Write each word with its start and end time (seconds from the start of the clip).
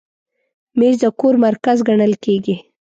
مېز 0.79 0.95
د 1.03 1.05
کور 1.19 1.35
مرکز 1.45 1.77
ګڼل 1.87 2.13
کېږي. 2.23 2.55